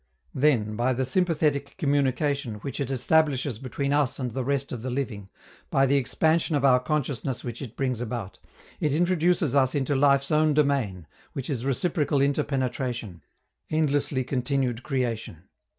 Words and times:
Then, 0.33 0.75
by 0.75 0.93
the 0.93 1.05
sympathetic 1.05 1.77
communication 1.77 2.55
which 2.61 2.79
it 2.79 2.89
establishes 2.89 3.59
between 3.59 3.93
us 3.93 4.17
and 4.17 4.31
the 4.31 4.43
rest 4.43 4.71
of 4.71 4.81
the 4.81 4.89
living, 4.89 5.29
by 5.69 5.85
the 5.85 5.97
expansion 5.97 6.55
of 6.55 6.65
our 6.65 6.79
consciousness 6.79 7.43
which 7.43 7.61
it 7.61 7.75
brings 7.75 8.01
about, 8.01 8.39
it 8.79 8.93
introduces 8.93 9.53
us 9.55 9.75
into 9.75 9.93
life's 9.93 10.31
own 10.31 10.55
domain, 10.55 11.05
which 11.33 11.51
is 11.51 11.67
reciprocal 11.67 12.19
interpenetration, 12.19 13.21
endlessly 13.69 14.23
continued 14.23 14.81
creation. 14.81 15.43